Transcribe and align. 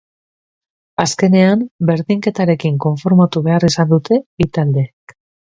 Azkenean, 1.03 1.61
berdinketarekin 1.91 2.79
konformatu 2.89 3.47
behar 3.49 3.69
izan 3.71 3.93
dute 3.95 4.21
bi 4.21 4.53
taldeek. 4.61 5.19